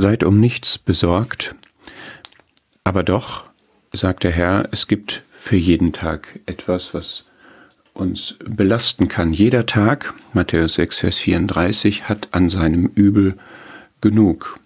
Seid 0.00 0.22
um 0.22 0.38
nichts 0.38 0.78
besorgt, 0.78 1.56
aber 2.84 3.02
doch, 3.02 3.46
sagt 3.92 4.22
der 4.22 4.30
Herr, 4.30 4.68
es 4.70 4.86
gibt 4.86 5.24
für 5.40 5.56
jeden 5.56 5.92
Tag 5.92 6.38
etwas, 6.46 6.94
was 6.94 7.24
uns 7.94 8.36
belasten 8.44 9.08
kann. 9.08 9.32
Jeder 9.32 9.66
Tag, 9.66 10.14
Matthäus 10.34 10.74
6, 10.74 11.00
Vers 11.00 11.18
34, 11.18 12.08
hat 12.08 12.28
an 12.30 12.48
seinem 12.48 12.86
Übel 12.86 13.36
genug. 14.00 14.60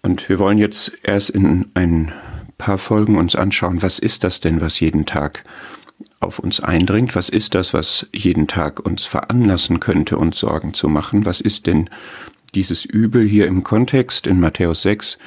Und 0.00 0.26
wir 0.30 0.38
wollen 0.38 0.56
jetzt 0.56 0.92
erst 1.02 1.28
in 1.28 1.66
ein 1.74 2.10
paar 2.56 2.78
Folgen 2.78 3.18
uns 3.18 3.36
anschauen, 3.36 3.82
was 3.82 3.98
ist 3.98 4.24
das 4.24 4.40
denn, 4.40 4.62
was 4.62 4.80
jeden 4.80 5.04
Tag 5.04 5.44
auf 6.20 6.38
uns 6.38 6.60
eindringt? 6.60 7.14
Was 7.14 7.28
ist 7.28 7.54
das, 7.54 7.74
was 7.74 8.06
jeden 8.14 8.48
Tag 8.48 8.80
uns 8.80 9.04
veranlassen 9.04 9.78
könnte, 9.78 10.16
uns 10.16 10.38
Sorgen 10.38 10.72
zu 10.72 10.88
machen? 10.88 11.26
Was 11.26 11.42
ist 11.42 11.66
denn 11.66 11.90
dieses 12.54 12.84
Übel 12.84 13.26
hier 13.26 13.46
im 13.46 13.62
Kontext? 13.64 14.26
In 14.26 14.40
Matthäus 14.40 14.82
6 14.82 15.18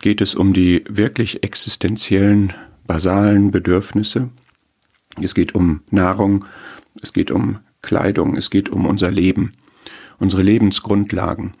geht 0.00 0.20
es 0.20 0.34
um 0.34 0.52
die 0.52 0.84
wirklich 0.88 1.42
existenziellen, 1.42 2.52
basalen 2.86 3.50
Bedürfnisse. 3.50 4.30
Es 5.22 5.34
geht 5.34 5.54
um 5.54 5.82
Nahrung, 5.90 6.44
es 7.00 7.12
geht 7.12 7.30
um 7.30 7.58
Kleidung, 7.82 8.36
es 8.36 8.50
geht 8.50 8.68
um 8.68 8.86
unser 8.86 9.10
Leben, 9.10 9.52
unsere 10.18 10.42
Lebensgrundlagen. 10.42 11.52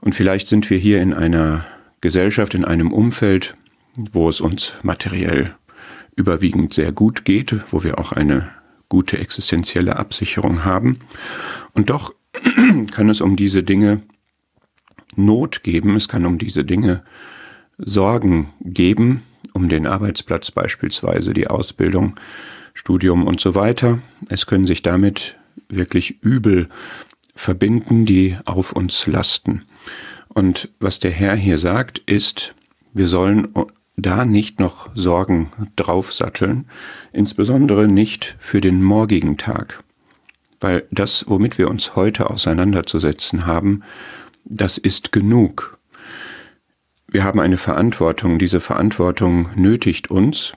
Und 0.00 0.14
vielleicht 0.14 0.46
sind 0.46 0.68
wir 0.70 0.78
hier 0.78 1.00
in 1.00 1.14
einer 1.14 1.66
Gesellschaft, 2.00 2.54
in 2.54 2.64
einem 2.64 2.92
Umfeld, 2.92 3.56
wo 3.96 4.28
es 4.28 4.40
uns 4.40 4.72
materiell 4.82 5.54
überwiegend 6.14 6.74
sehr 6.74 6.92
gut 6.92 7.24
geht, 7.24 7.54
wo 7.70 7.82
wir 7.84 7.98
auch 7.98 8.12
eine 8.12 8.50
gute 8.88 9.18
existenzielle 9.18 9.96
Absicherung 9.96 10.64
haben. 10.64 10.98
Und 11.72 11.90
doch 11.90 12.14
kann 12.92 13.08
es 13.08 13.20
um 13.20 13.36
diese 13.36 13.62
Dinge 13.62 14.02
Not 15.16 15.62
geben, 15.62 15.96
es 15.96 16.08
kann 16.08 16.26
um 16.26 16.38
diese 16.38 16.64
Dinge 16.64 17.02
Sorgen 17.78 18.52
geben, 18.60 19.22
um 19.52 19.68
den 19.68 19.86
Arbeitsplatz 19.86 20.50
beispielsweise, 20.50 21.32
die 21.32 21.48
Ausbildung, 21.48 22.16
Studium 22.74 23.26
und 23.26 23.40
so 23.40 23.54
weiter. 23.54 23.98
Es 24.28 24.46
können 24.46 24.66
sich 24.66 24.82
damit 24.82 25.36
wirklich 25.68 26.22
Übel 26.22 26.68
verbinden, 27.34 28.06
die 28.06 28.36
auf 28.44 28.72
uns 28.72 29.06
lasten. 29.06 29.62
Und 30.28 30.68
was 30.80 31.00
der 31.00 31.10
Herr 31.10 31.34
hier 31.34 31.58
sagt, 31.58 31.98
ist, 32.06 32.54
wir 32.92 33.08
sollen 33.08 33.48
da 33.96 34.24
nicht 34.24 34.60
noch 34.60 34.90
Sorgen 34.94 35.48
draufsatteln, 35.76 36.66
insbesondere 37.12 37.88
nicht 37.88 38.36
für 38.38 38.60
den 38.60 38.82
morgigen 38.82 39.38
Tag. 39.38 39.82
Weil 40.60 40.84
das, 40.90 41.24
womit 41.28 41.58
wir 41.58 41.68
uns 41.68 41.96
heute 41.96 42.30
auseinanderzusetzen 42.30 43.46
haben, 43.46 43.82
das 44.48 44.78
ist 44.78 45.12
genug. 45.12 45.78
Wir 47.08 47.24
haben 47.24 47.40
eine 47.40 47.56
Verantwortung, 47.56 48.38
diese 48.38 48.60
Verantwortung 48.60 49.50
nötigt 49.54 50.10
uns, 50.10 50.52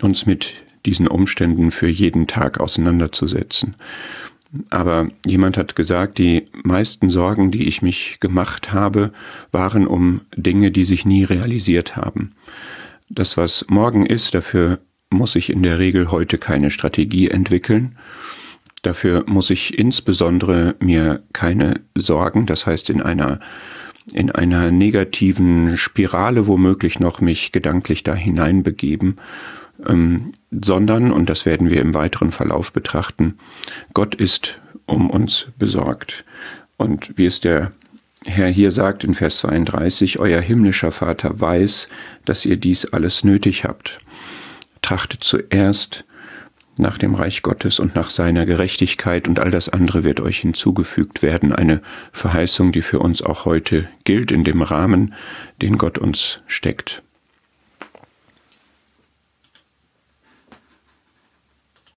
uns 0.00 0.26
mit 0.26 0.54
diesen 0.86 1.06
Umständen 1.06 1.70
für 1.70 1.88
jeden 1.88 2.26
Tag 2.26 2.58
auseinanderzusetzen. 2.58 3.76
Aber 4.70 5.08
jemand 5.24 5.56
hat 5.56 5.76
gesagt, 5.76 6.18
die 6.18 6.46
meisten 6.64 7.10
Sorgen, 7.10 7.50
die 7.50 7.68
ich 7.68 7.82
mich 7.82 8.18
gemacht 8.18 8.72
habe, 8.72 9.12
waren 9.52 9.86
um 9.86 10.22
Dinge, 10.36 10.70
die 10.70 10.84
sich 10.84 11.04
nie 11.04 11.22
realisiert 11.22 11.96
haben. 11.96 12.32
Das, 13.08 13.36
was 13.36 13.64
morgen 13.68 14.06
ist, 14.06 14.34
dafür 14.34 14.80
muss 15.10 15.36
ich 15.36 15.50
in 15.50 15.62
der 15.62 15.78
Regel 15.78 16.10
heute 16.10 16.38
keine 16.38 16.70
Strategie 16.70 17.28
entwickeln. 17.28 17.96
Dafür 18.82 19.24
muss 19.26 19.50
ich 19.50 19.78
insbesondere 19.78 20.74
mir 20.80 21.22
keine 21.32 21.80
Sorgen, 21.96 22.46
das 22.46 22.66
heißt 22.66 22.90
in 22.90 23.02
einer 23.02 23.40
in 24.12 24.30
einer 24.32 24.70
negativen 24.72 25.76
Spirale 25.76 26.46
womöglich 26.46 26.98
noch 26.98 27.20
mich 27.20 27.52
gedanklich 27.52 28.02
da 28.02 28.14
hineinbegeben 28.14 29.18
ähm, 29.86 30.32
sondern, 30.50 31.12
und 31.12 31.30
das 31.30 31.46
werden 31.46 31.70
wir 31.70 31.80
im 31.80 31.94
weiteren 31.94 32.32
Verlauf 32.32 32.72
betrachten, 32.72 33.36
Gott 33.94 34.14
ist 34.14 34.60
um 34.86 35.10
uns 35.10 35.46
besorgt. 35.58 36.24
Und 36.76 37.16
wie 37.16 37.26
es 37.26 37.40
der 37.40 37.72
Herr 38.24 38.48
hier 38.48 38.72
sagt 38.72 39.04
in 39.04 39.14
Vers 39.14 39.38
32, 39.38 40.18
Euer 40.18 40.40
himmlischer 40.40 40.92
Vater 40.92 41.40
weiß, 41.40 41.86
dass 42.24 42.44
ihr 42.44 42.56
dies 42.56 42.86
alles 42.86 43.24
nötig 43.24 43.64
habt. 43.64 44.00
Trachtet 44.82 45.24
zuerst 45.24 46.04
nach 46.80 46.98
dem 46.98 47.14
Reich 47.14 47.42
Gottes 47.42 47.78
und 47.78 47.94
nach 47.94 48.10
seiner 48.10 48.46
Gerechtigkeit 48.46 49.28
und 49.28 49.38
all 49.38 49.50
das 49.50 49.68
andere 49.68 50.04
wird 50.04 50.20
euch 50.20 50.38
hinzugefügt 50.38 51.22
werden. 51.22 51.52
Eine 51.52 51.80
Verheißung, 52.12 52.72
die 52.72 52.82
für 52.82 52.98
uns 52.98 53.22
auch 53.22 53.44
heute 53.44 53.88
gilt 54.04 54.32
in 54.32 54.44
dem 54.44 54.62
Rahmen, 54.62 55.14
den 55.62 55.78
Gott 55.78 55.98
uns 55.98 56.40
steckt. 56.46 57.02